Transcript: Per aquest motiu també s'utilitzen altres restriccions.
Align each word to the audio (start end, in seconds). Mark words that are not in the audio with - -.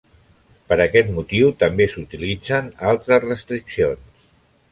Per 0.71 0.75
aquest 0.85 1.11
motiu 1.17 1.51
també 1.63 1.87
s'utilitzen 1.93 2.71
altres 2.93 3.23
restriccions. 3.27 4.27